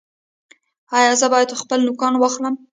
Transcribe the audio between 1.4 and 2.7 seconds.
خپل نوکان واخلم؟